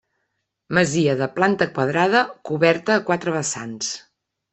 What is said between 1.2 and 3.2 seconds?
planta quadrada coberta a